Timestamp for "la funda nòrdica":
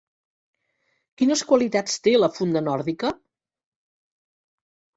2.23-3.15